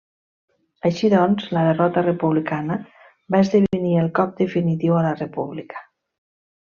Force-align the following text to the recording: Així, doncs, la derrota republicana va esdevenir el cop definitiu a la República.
Així, 0.89 1.09
doncs, 1.13 1.49
la 1.57 1.65
derrota 1.67 2.03
republicana 2.07 2.79
va 3.35 3.43
esdevenir 3.47 3.93
el 4.05 4.11
cop 4.21 4.35
definitiu 4.41 4.97
a 4.99 5.05
la 5.09 5.13
República. 5.21 5.85